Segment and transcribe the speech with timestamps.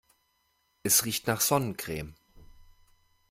[0.81, 2.15] Es riecht nach Sonnencreme.